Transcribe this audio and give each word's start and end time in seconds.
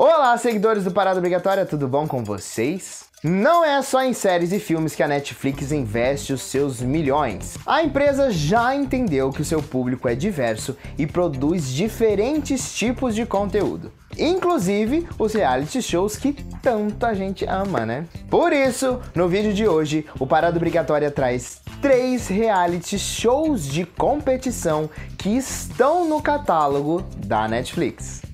Olá, 0.00 0.38
seguidores 0.38 0.84
do 0.84 0.92
Parada 0.92 1.18
Obrigatória, 1.18 1.66
tudo 1.66 1.88
bom 1.88 2.06
com 2.06 2.22
vocês? 2.22 3.06
Não 3.20 3.64
é 3.64 3.82
só 3.82 4.00
em 4.04 4.12
séries 4.12 4.52
e 4.52 4.60
filmes 4.60 4.94
que 4.94 5.02
a 5.02 5.08
Netflix 5.08 5.72
investe 5.72 6.32
os 6.32 6.42
seus 6.42 6.80
milhões. 6.80 7.56
A 7.66 7.82
empresa 7.82 8.30
já 8.30 8.76
entendeu 8.76 9.32
que 9.32 9.42
o 9.42 9.44
seu 9.44 9.60
público 9.60 10.06
é 10.08 10.14
diverso 10.14 10.76
e 10.96 11.04
produz 11.04 11.68
diferentes 11.72 12.72
tipos 12.72 13.12
de 13.12 13.26
conteúdo. 13.26 13.90
Inclusive 14.16 15.08
os 15.18 15.34
reality 15.34 15.82
shows 15.82 16.16
que 16.16 16.32
tanto 16.62 17.04
a 17.04 17.12
gente 17.12 17.44
ama, 17.44 17.84
né? 17.84 18.06
Por 18.30 18.52
isso, 18.52 19.00
no 19.16 19.28
vídeo 19.28 19.52
de 19.52 19.66
hoje, 19.66 20.06
o 20.20 20.28
Parada 20.28 20.58
Obrigatória 20.58 21.10
traz 21.10 21.60
três 21.82 22.28
reality 22.28 23.00
shows 23.00 23.66
de 23.66 23.84
competição 23.84 24.88
que 25.18 25.30
estão 25.30 26.08
no 26.08 26.22
catálogo 26.22 27.02
da 27.16 27.48
Netflix. 27.48 28.27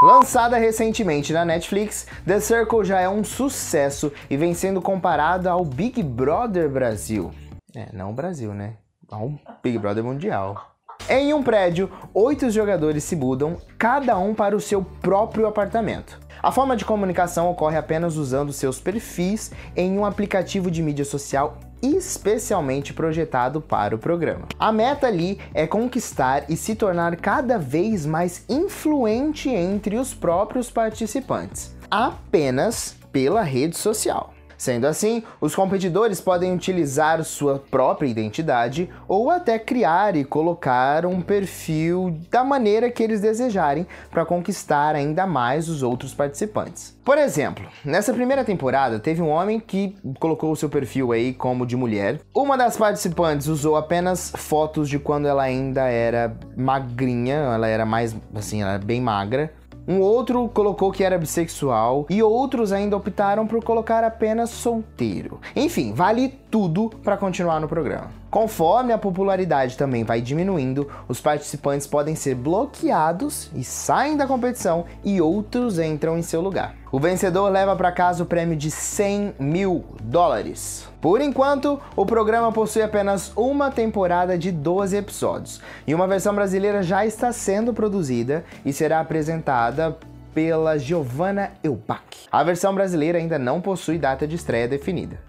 Lançada 0.00 0.56
recentemente 0.56 1.32
na 1.32 1.44
Netflix, 1.44 2.06
The 2.24 2.38
Circle 2.38 2.84
já 2.84 3.00
é 3.00 3.08
um 3.08 3.24
sucesso 3.24 4.12
e 4.30 4.36
vem 4.36 4.54
sendo 4.54 4.80
comparada 4.80 5.50
ao 5.50 5.64
Big 5.64 6.00
Brother 6.04 6.68
Brasil. 6.68 7.32
É, 7.74 7.88
não 7.92 8.10
o 8.10 8.14
Brasil, 8.14 8.54
né? 8.54 8.74
Ao 9.10 9.32
Big 9.60 9.76
Brother 9.76 10.04
Mundial. 10.04 10.76
Em 11.08 11.34
um 11.34 11.42
prédio, 11.42 11.90
oito 12.14 12.48
jogadores 12.48 13.02
se 13.02 13.16
mudam, 13.16 13.56
cada 13.76 14.16
um 14.18 14.34
para 14.34 14.54
o 14.54 14.60
seu 14.60 14.82
próprio 14.82 15.48
apartamento. 15.48 16.20
A 16.40 16.52
forma 16.52 16.76
de 16.76 16.84
comunicação 16.84 17.50
ocorre 17.50 17.76
apenas 17.76 18.16
usando 18.16 18.52
seus 18.52 18.78
perfis 18.78 19.50
em 19.74 19.98
um 19.98 20.04
aplicativo 20.04 20.70
de 20.70 20.80
mídia 20.80 21.04
social 21.04 21.58
especialmente 21.82 22.92
projetado 22.92 23.60
para 23.60 23.94
o 23.94 23.98
programa. 23.98 24.46
A 24.58 24.72
meta 24.72 25.06
ali 25.06 25.38
é 25.52 25.66
conquistar 25.66 26.44
e 26.48 26.56
se 26.56 26.74
tornar 26.74 27.16
cada 27.16 27.58
vez 27.58 28.06
mais 28.06 28.44
influente 28.48 29.48
entre 29.48 29.96
os 29.96 30.14
próprios 30.14 30.70
participantes, 30.70 31.74
apenas 31.90 32.96
pela 33.12 33.42
rede 33.42 33.76
social. 33.76 34.37
Sendo 34.58 34.88
assim, 34.88 35.22
os 35.40 35.54
competidores 35.54 36.20
podem 36.20 36.52
utilizar 36.52 37.22
sua 37.22 37.62
própria 37.70 38.08
identidade 38.08 38.90
ou 39.06 39.30
até 39.30 39.56
criar 39.56 40.16
e 40.16 40.24
colocar 40.24 41.06
um 41.06 41.20
perfil 41.20 42.18
da 42.28 42.42
maneira 42.42 42.90
que 42.90 43.00
eles 43.00 43.20
desejarem 43.20 43.86
para 44.10 44.26
conquistar 44.26 44.96
ainda 44.96 45.24
mais 45.28 45.68
os 45.68 45.84
outros 45.84 46.12
participantes. 46.12 46.98
Por 47.04 47.16
exemplo, 47.16 47.64
nessa 47.84 48.12
primeira 48.12 48.44
temporada 48.44 48.98
teve 48.98 49.22
um 49.22 49.28
homem 49.28 49.60
que 49.60 49.96
colocou 50.18 50.50
o 50.50 50.56
seu 50.56 50.68
perfil 50.68 51.12
aí 51.12 51.32
como 51.32 51.64
de 51.64 51.76
mulher. 51.76 52.20
Uma 52.34 52.58
das 52.58 52.76
participantes 52.76 53.46
usou 53.46 53.76
apenas 53.76 54.32
fotos 54.36 54.88
de 54.88 54.98
quando 54.98 55.28
ela 55.28 55.44
ainda 55.44 55.88
era 55.88 56.36
magrinha, 56.56 57.36
ela 57.36 57.68
era 57.68 57.86
mais 57.86 58.14
assim, 58.34 58.60
ela 58.60 58.72
era 58.72 58.84
bem 58.84 59.00
magra. 59.00 59.52
Um 59.88 60.02
outro 60.02 60.46
colocou 60.48 60.92
que 60.92 61.02
era 61.02 61.16
bissexual 61.16 62.04
e 62.10 62.22
outros 62.22 62.72
ainda 62.72 62.94
optaram 62.94 63.46
por 63.46 63.64
colocar 63.64 64.04
apenas 64.04 64.50
solteiro. 64.50 65.40
Enfim, 65.56 65.94
vale 65.94 66.28
tudo 66.50 66.90
para 67.02 67.16
continuar 67.16 67.60
no 67.60 67.68
programa. 67.68 68.10
Conforme 68.30 68.92
a 68.92 68.98
popularidade 68.98 69.76
também 69.76 70.04
vai 70.04 70.20
diminuindo, 70.20 70.88
os 71.08 71.20
participantes 71.20 71.86
podem 71.86 72.14
ser 72.14 72.34
bloqueados 72.34 73.50
e 73.54 73.64
saem 73.64 74.16
da 74.16 74.26
competição 74.26 74.84
e 75.02 75.20
outros 75.20 75.78
entram 75.78 76.18
em 76.18 76.22
seu 76.22 76.40
lugar. 76.40 76.74
O 76.92 76.98
vencedor 76.98 77.50
leva 77.50 77.74
para 77.76 77.92
casa 77.92 78.22
o 78.22 78.26
prêmio 78.26 78.56
de 78.56 78.70
100 78.70 79.34
mil 79.38 79.84
dólares. 80.02 80.86
Por 81.00 81.20
enquanto, 81.20 81.80
o 81.94 82.04
programa 82.04 82.50
possui 82.52 82.82
apenas 82.82 83.32
uma 83.36 83.70
temporada 83.70 84.36
de 84.36 84.50
12 84.50 84.96
episódios 84.96 85.60
e 85.86 85.94
uma 85.94 86.08
versão 86.08 86.34
brasileira 86.34 86.82
já 86.82 87.06
está 87.06 87.32
sendo 87.32 87.72
produzida 87.72 88.44
e 88.64 88.72
será 88.72 89.00
apresentada 89.00 89.96
pela 90.34 90.78
Giovanna 90.78 91.52
Elbach. 91.62 92.02
A 92.30 92.42
versão 92.44 92.74
brasileira 92.74 93.18
ainda 93.18 93.38
não 93.38 93.60
possui 93.60 93.98
data 93.98 94.26
de 94.26 94.36
estreia 94.36 94.68
definida. 94.68 95.27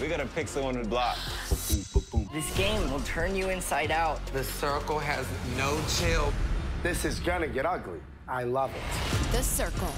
We 0.00 0.08
gotta 0.08 0.26
pick 0.26 0.46
someone 0.46 0.74
to 0.74 0.84
block. 0.84 1.16
This 1.48 2.54
game 2.54 2.90
will 2.90 3.00
turn 3.00 3.34
you 3.34 3.48
inside 3.48 3.90
out. 3.90 4.24
The 4.26 4.44
circle 4.44 4.98
has 4.98 5.26
no 5.56 5.80
chill. 5.98 6.32
This 6.82 7.06
is 7.06 7.18
gonna 7.18 7.48
get 7.48 7.64
ugly. 7.64 8.00
I 8.28 8.44
love 8.44 8.70
it. 8.74 9.32
The 9.32 9.42
circle. 9.42 9.88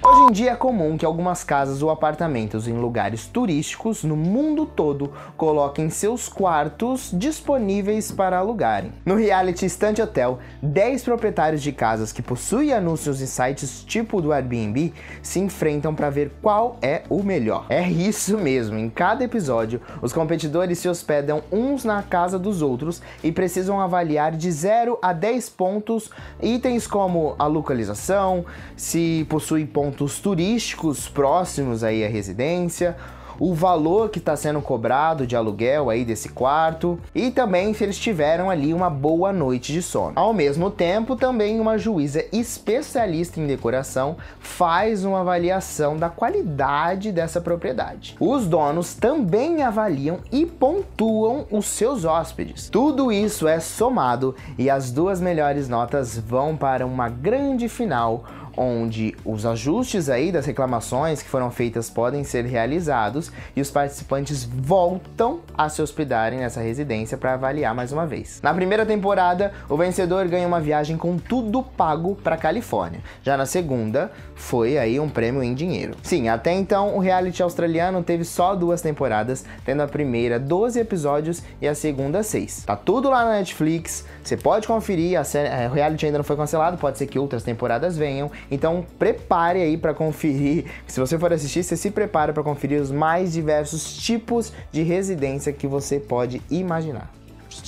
Hoje 0.00 0.22
em 0.22 0.32
dia 0.32 0.52
é 0.52 0.56
comum 0.56 0.96
que 0.96 1.04
algumas 1.04 1.42
casas 1.42 1.82
ou 1.82 1.90
apartamentos 1.90 2.68
em 2.68 2.74
lugares 2.74 3.26
turísticos 3.26 4.04
no 4.04 4.16
mundo 4.16 4.64
todo 4.64 5.12
coloquem 5.36 5.90
seus 5.90 6.28
quartos 6.28 7.10
disponíveis 7.12 8.12
para 8.12 8.38
alugarem. 8.38 8.92
No 9.04 9.16
reality 9.16 9.64
Instant 9.64 9.98
Hotel, 9.98 10.38
10 10.62 11.02
proprietários 11.02 11.62
de 11.62 11.72
casas 11.72 12.12
que 12.12 12.22
possuem 12.22 12.72
anúncios 12.72 13.20
em 13.20 13.26
sites 13.26 13.82
tipo 13.82 14.22
do 14.22 14.32
Airbnb 14.32 14.92
se 15.20 15.40
enfrentam 15.40 15.94
para 15.94 16.10
ver 16.10 16.32
qual 16.40 16.76
é 16.80 17.02
o 17.10 17.22
melhor. 17.22 17.66
É 17.68 17.88
isso 17.88 18.38
mesmo, 18.38 18.78
em 18.78 18.88
cada 18.88 19.24
episódio, 19.24 19.80
os 20.00 20.12
competidores 20.12 20.78
se 20.78 20.88
hospedam 20.88 21.42
uns 21.50 21.84
na 21.84 22.02
casa 22.04 22.38
dos 22.38 22.62
outros 22.62 23.02
e 23.22 23.32
precisam 23.32 23.80
avaliar 23.80 24.32
de 24.32 24.50
0 24.50 24.98
a 25.02 25.12
10 25.12 25.48
pontos 25.50 26.10
itens 26.40 26.86
como 26.86 27.34
a 27.38 27.46
localização, 27.46 28.44
se 28.76 29.26
possui 29.28 29.66
pontos 29.78 30.18
turísticos 30.18 31.08
próximos 31.08 31.84
aí 31.84 32.04
à 32.04 32.08
residência, 32.08 32.96
o 33.38 33.54
valor 33.54 34.08
que 34.08 34.18
está 34.18 34.34
sendo 34.34 34.60
cobrado 34.60 35.24
de 35.24 35.36
aluguel 35.36 35.88
aí 35.88 36.04
desse 36.04 36.30
quarto 36.30 36.98
e 37.14 37.30
também 37.30 37.72
se 37.72 37.84
eles 37.84 37.96
tiveram 37.96 38.50
ali 38.50 38.74
uma 38.74 38.90
boa 38.90 39.32
noite 39.32 39.72
de 39.72 39.80
sono. 39.80 40.14
Ao 40.16 40.34
mesmo 40.34 40.68
tempo, 40.68 41.14
também 41.14 41.60
uma 41.60 41.78
juíza 41.78 42.24
especialista 42.32 43.38
em 43.38 43.46
decoração 43.46 44.16
faz 44.40 45.04
uma 45.04 45.20
avaliação 45.20 45.96
da 45.96 46.08
qualidade 46.08 47.12
dessa 47.12 47.40
propriedade. 47.40 48.16
Os 48.18 48.48
donos 48.48 48.94
também 48.94 49.62
avaliam 49.62 50.18
e 50.32 50.44
pontuam 50.44 51.46
os 51.52 51.66
seus 51.66 52.04
hóspedes. 52.04 52.68
Tudo 52.68 53.12
isso 53.12 53.46
é 53.46 53.60
somado 53.60 54.34
e 54.58 54.68
as 54.68 54.90
duas 54.90 55.20
melhores 55.20 55.68
notas 55.68 56.18
vão 56.18 56.56
para 56.56 56.84
uma 56.84 57.08
grande 57.08 57.68
final 57.68 58.24
onde 58.58 59.14
os 59.24 59.46
ajustes 59.46 60.08
aí 60.08 60.32
das 60.32 60.44
reclamações 60.44 61.22
que 61.22 61.28
foram 61.28 61.50
feitas 61.50 61.88
podem 61.88 62.24
ser 62.24 62.44
realizados 62.44 63.30
e 63.54 63.60
os 63.60 63.70
participantes 63.70 64.44
voltam 64.44 65.40
a 65.56 65.68
se 65.68 65.80
hospedarem 65.80 66.40
nessa 66.40 66.60
residência 66.60 67.16
para 67.16 67.34
avaliar 67.34 67.74
mais 67.74 67.92
uma 67.92 68.06
vez. 68.06 68.40
Na 68.42 68.52
primeira 68.52 68.84
temporada, 68.84 69.52
o 69.68 69.76
vencedor 69.76 70.26
ganha 70.26 70.46
uma 70.46 70.60
viagem 70.60 70.96
com 70.96 71.16
tudo 71.16 71.62
pago 71.62 72.16
para 72.16 72.36
Califórnia. 72.36 73.00
Já 73.22 73.36
na 73.36 73.46
segunda, 73.46 74.10
foi 74.34 74.76
aí 74.76 74.98
um 74.98 75.08
prêmio 75.08 75.42
em 75.42 75.54
dinheiro. 75.54 75.94
Sim, 76.02 76.28
até 76.28 76.52
então 76.52 76.96
o 76.96 76.98
reality 76.98 77.42
australiano 77.42 78.02
teve 78.02 78.24
só 78.24 78.54
duas 78.54 78.82
temporadas, 78.82 79.44
tendo 79.64 79.82
a 79.82 79.86
primeira 79.86 80.38
12 80.38 80.80
episódios 80.80 81.42
e 81.60 81.68
a 81.68 81.74
segunda 81.74 82.22
6. 82.22 82.64
Tá 82.64 82.76
tudo 82.76 83.10
lá 83.10 83.24
na 83.24 83.32
Netflix, 83.32 84.04
você 84.22 84.36
pode 84.36 84.66
conferir, 84.66 85.18
a 85.18 85.24
série, 85.24 85.48
é, 85.48 85.68
o 85.68 85.72
reality 85.72 86.06
ainda 86.06 86.18
não 86.18 86.24
foi 86.24 86.36
cancelado, 86.36 86.76
pode 86.76 86.98
ser 86.98 87.06
que 87.06 87.18
outras 87.18 87.42
temporadas 87.42 87.96
venham 87.96 88.30
então 88.50 88.86
prepare 88.98 89.62
aí 89.62 89.76
para 89.76 89.94
conferir. 89.94 90.66
Se 90.86 91.00
você 91.00 91.18
for 91.18 91.32
assistir, 91.32 91.62
você 91.62 91.76
se 91.76 91.90
prepara 91.90 92.32
para 92.32 92.42
conferir 92.42 92.80
os 92.80 92.90
mais 92.90 93.32
diversos 93.32 93.96
tipos 93.96 94.52
de 94.72 94.82
residência 94.82 95.52
que 95.52 95.66
você 95.66 95.98
pode 95.98 96.42
imaginar. 96.50 97.10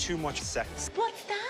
Too 0.07 0.17
much 0.19 0.43
sex. 0.43 0.91
What's 0.97 1.25
that? 1.25 1.41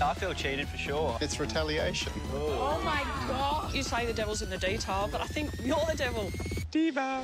I 0.00 0.14
feel 0.14 0.34
cheated 0.34 0.68
for 0.68 0.78
sure. 0.78 1.16
It's 1.20 1.40
retaliation. 1.40 2.12
Oh. 2.32 2.76
oh 2.76 2.84
my 2.84 3.02
god. 3.26 3.74
You 3.74 3.82
say 3.82 4.06
the 4.06 4.12
devil's 4.12 4.42
in 4.42 4.50
the 4.50 4.58
detail, 4.58 5.08
but 5.10 5.20
I 5.20 5.26
think 5.26 5.50
you're 5.64 5.84
the 5.90 5.96
devil. 5.96 6.30
Diva. 6.70 7.22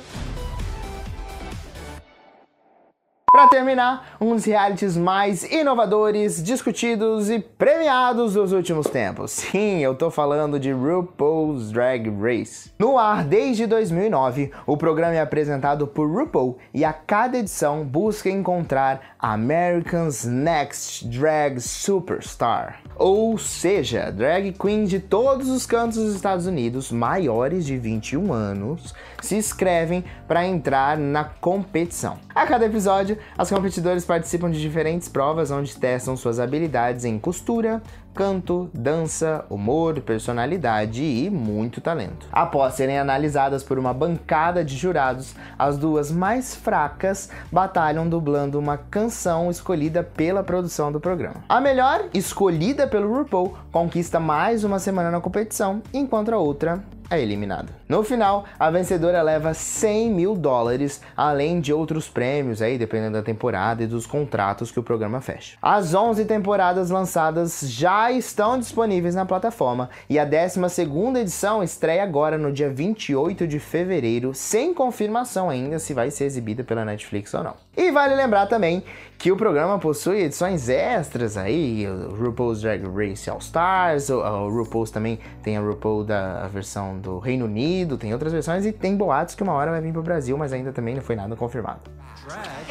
Para 3.35 3.49
terminar, 3.49 4.15
um 4.21 4.33
dos 4.33 4.45
realities 4.45 4.95
mais 4.95 5.43
inovadores, 5.51 6.41
discutidos 6.41 7.29
e 7.29 7.37
premiados 7.37 8.35
dos 8.35 8.53
últimos 8.53 8.87
tempos. 8.87 9.31
Sim, 9.31 9.79
eu 9.79 9.93
tô 9.93 10.09
falando 10.09 10.57
de 10.57 10.71
RuPaul's 10.71 11.69
Drag 11.69 12.09
Race. 12.17 12.71
No 12.79 12.97
ar 12.97 13.25
desde 13.25 13.67
2009, 13.67 14.53
o 14.65 14.77
programa 14.77 15.15
é 15.15 15.19
apresentado 15.19 15.85
por 15.85 16.09
RuPaul 16.09 16.57
e 16.73 16.85
a 16.85 16.93
cada 16.93 17.37
edição 17.37 17.83
busca 17.83 18.29
encontrar 18.29 19.14
American's 19.25 20.23
Next 20.23 21.07
Drag 21.07 21.59
Superstar. 21.59 22.79
Ou 22.95 23.39
seja, 23.39 24.11
drag 24.11 24.53
queen 24.53 24.85
de 24.85 24.99
todos 24.99 25.49
os 25.49 25.65
cantos 25.65 25.97
dos 25.97 26.15
Estados 26.15 26.45
Unidos, 26.45 26.91
maiores 26.91 27.65
de 27.65 27.75
21 27.75 28.31
anos, 28.31 28.93
se 29.21 29.35
inscrevem 29.35 30.05
para 30.27 30.45
entrar 30.45 30.95
na 30.95 31.23
competição. 31.23 32.19
A 32.35 32.45
cada 32.45 32.67
episódio, 32.67 33.17
as 33.35 33.49
competidoras 33.49 34.05
participam 34.05 34.51
de 34.51 34.61
diferentes 34.61 35.09
provas 35.09 35.49
onde 35.49 35.75
testam 35.75 36.15
suas 36.15 36.39
habilidades 36.39 37.03
em 37.03 37.17
costura, 37.17 37.81
canto, 38.13 38.69
dança, 38.73 39.43
humor, 39.49 39.99
personalidade 39.99 41.03
e 41.03 41.29
muito 41.29 41.81
talento. 41.81 42.27
Após 42.31 42.75
serem 42.75 42.97
analisadas 42.97 43.61
por 43.61 43.77
uma 43.77 43.93
bancada 43.93 44.63
de 44.63 44.77
jurados, 44.77 45.35
as 45.59 45.77
duas 45.77 46.11
mais 46.11 46.55
fracas 46.55 47.29
batalham 47.51 48.07
dublando 48.07 48.57
uma 48.57 48.77
canção 48.77 49.14
escolhida 49.49 50.03
pela 50.03 50.43
produção 50.43 50.91
do 50.91 50.99
programa. 50.99 51.43
A 51.47 51.61
melhor, 51.61 52.05
escolhida 52.13 52.87
pelo 52.87 53.11
RuPaul, 53.13 53.57
conquista 53.71 54.19
mais 54.19 54.63
uma 54.63 54.79
semana 54.79 55.09
na 55.09 55.21
competição, 55.21 55.81
enquanto 55.93 56.33
a 56.33 56.37
outra 56.37 56.83
é 57.09 57.21
eliminado. 57.21 57.69
No 57.87 58.03
final, 58.03 58.45
a 58.59 58.69
vencedora 58.71 59.21
leva 59.21 59.53
100 59.53 60.09
mil 60.09 60.35
dólares, 60.35 61.01
além 61.15 61.59
de 61.59 61.71
outros 61.71 62.07
prêmios 62.07 62.61
aí, 62.61 62.77
dependendo 62.77 63.17
da 63.17 63.23
temporada 63.23 63.83
e 63.83 63.87
dos 63.87 64.05
contratos 64.05 64.71
que 64.71 64.79
o 64.79 64.83
programa 64.83 65.21
fecha. 65.21 65.57
As 65.61 65.93
11 65.93 66.25
temporadas 66.25 66.89
lançadas 66.89 67.61
já 67.61 68.11
estão 68.11 68.57
disponíveis 68.57 69.15
na 69.15 69.25
plataforma 69.25 69.89
e 70.09 70.17
a 70.17 70.25
12ª 70.25 71.17
edição 71.17 71.63
estreia 71.63 72.03
agora 72.03 72.37
no 72.37 72.51
dia 72.51 72.69
28 72.69 73.47
de 73.47 73.59
fevereiro, 73.59 74.33
sem 74.33 74.73
confirmação 74.73 75.49
ainda 75.49 75.79
se 75.79 75.93
vai 75.93 76.09
ser 76.09 76.25
exibida 76.25 76.63
pela 76.63 76.85
Netflix 76.85 77.33
ou 77.33 77.43
não. 77.43 77.53
E 77.77 77.91
vale 77.91 78.15
lembrar 78.15 78.47
também 78.47 78.83
que 79.17 79.31
o 79.31 79.37
programa 79.37 79.79
possui 79.79 80.21
edições 80.21 80.69
extras 80.69 81.37
aí, 81.37 81.87
o 81.87 82.15
RuPaul's 82.15 82.61
Drag 82.61 82.83
Race 82.85 83.29
All 83.29 83.39
Stars, 83.39 84.09
o, 84.09 84.19
o 84.19 84.49
RuPaul's 84.49 84.91
também 84.91 85.19
tem 85.43 85.57
a 85.57 85.61
RuPaul 85.61 86.03
da 86.03 86.47
versão 86.47 86.97
do 87.05 87.19
Reino 87.19 87.45
Unido, 87.45 87.97
tem 87.97 88.11
outras 88.11 88.33
versões 88.33 88.65
e 88.65 88.71
tem 88.71 88.97
boatos 88.97 89.35
que 89.35 89.43
uma 89.43 89.53
hora 89.53 89.69
vai 89.69 89.79
vir 89.79 89.93
pro 89.93 90.01
Brasil, 90.01 90.35
mas 90.37 90.51
ainda 90.51 90.73
também 90.73 90.95
não 90.95 91.03
foi 91.03 91.15
nada 91.15 91.35
confirmado. 91.35 91.81
Drag. 92.27 92.65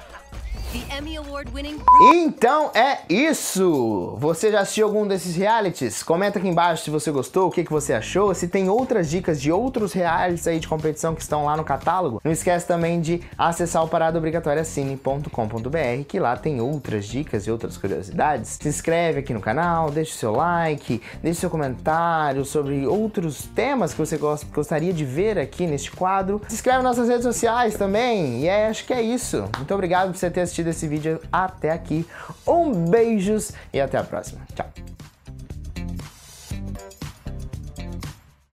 Então 2.13 2.71
é 2.73 2.99
isso! 3.09 4.15
Você 4.19 4.49
já 4.49 4.61
assistiu 4.61 4.87
algum 4.87 5.05
desses 5.05 5.35
realities? 5.35 6.01
Comenta 6.01 6.39
aqui 6.39 6.47
embaixo 6.47 6.85
se 6.85 6.89
você 6.89 7.11
gostou, 7.11 7.49
o 7.49 7.51
que, 7.51 7.65
que 7.65 7.71
você 7.71 7.93
achou, 7.93 8.33
se 8.33 8.47
tem 8.47 8.69
outras 8.69 9.09
dicas 9.09 9.41
de 9.41 9.51
outros 9.51 9.91
realities 9.91 10.47
aí 10.47 10.59
de 10.59 10.69
competição 10.69 11.13
que 11.13 11.21
estão 11.21 11.43
lá 11.43 11.57
no 11.57 11.65
catálogo. 11.65 12.21
Não 12.23 12.31
esquece 12.31 12.65
também 12.65 13.01
de 13.01 13.19
acessar 13.37 13.83
o 13.83 13.89
paradaobrigatoriacine.com.br 13.89 16.05
que 16.07 16.19
lá 16.19 16.37
tem 16.37 16.61
outras 16.61 17.05
dicas 17.05 17.45
e 17.47 17.51
outras 17.51 17.77
curiosidades. 17.77 18.57
Se 18.61 18.69
inscreve 18.69 19.19
aqui 19.19 19.33
no 19.33 19.41
canal, 19.41 19.91
deixa 19.91 20.13
o 20.13 20.17
seu 20.17 20.31
like, 20.31 21.01
deixa 21.21 21.41
seu 21.41 21.49
comentário 21.49 22.45
sobre 22.45 22.87
outros 22.87 23.43
temas 23.53 23.93
que 23.93 23.99
você 23.99 24.17
gostaria 24.53 24.93
de 24.93 25.03
ver 25.03 25.37
aqui 25.37 25.67
neste 25.67 25.91
quadro. 25.91 26.41
Se 26.47 26.55
inscreve 26.55 26.81
nas 26.81 26.95
nossas 26.95 27.09
redes 27.09 27.25
sociais 27.25 27.75
também. 27.75 28.43
E 28.43 28.47
é, 28.47 28.67
acho 28.67 28.85
que 28.85 28.93
é 28.93 29.01
isso. 29.01 29.49
Muito 29.57 29.73
obrigado 29.73 30.11
por 30.11 30.17
você 30.17 30.31
ter 30.31 30.39
assistido 30.41 30.60
assistido 30.61 30.67
esse 30.69 30.87
vídeo 30.87 31.19
até 31.31 31.71
aqui. 31.71 32.05
Um 32.47 32.89
beijos 32.89 33.51
e 33.73 33.79
até 33.79 33.97
a 33.97 34.03
próxima. 34.03 34.41
Tchau! 34.53 35.10